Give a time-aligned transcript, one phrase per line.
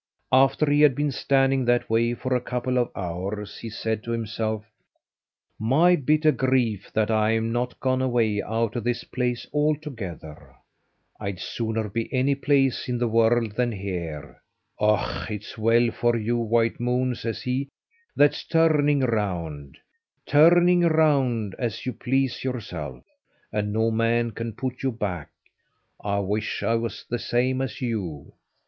[0.31, 4.11] After he had been standing that way for a couple of hours, he said to
[4.11, 4.65] himself:
[5.59, 10.55] "My bitter grief that I am not gone away out of this place altogether.
[11.19, 14.41] I'd sooner be any place in the world than here.
[14.79, 17.69] Och, it's well for you, white moon," says he,
[18.15, 19.77] "that's turning round,
[20.25, 23.03] turning round, as you please yourself,
[23.53, 25.29] and no man can put you back.
[26.03, 28.33] I wish I was the same as you."